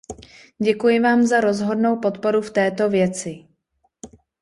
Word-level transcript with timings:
Děkuji 0.61 0.99
vám 0.99 1.23
za 1.27 1.39
rozhodnou 1.41 1.99
podporu 1.99 2.41
v 2.41 2.51
této 2.51 2.89
věci. 2.89 3.47